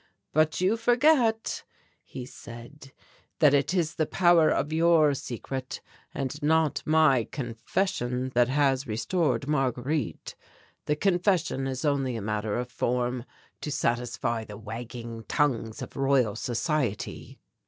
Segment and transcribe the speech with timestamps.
[0.33, 1.63] "But you forget,"
[2.03, 2.91] he said,
[3.37, 5.79] "that it is the power of your secret
[6.11, 10.35] and not my confession that has restored Marguerite.
[10.85, 13.25] The confession is only a matter of form,
[13.61, 17.39] to satisfy the wagging tongues of Royal Society."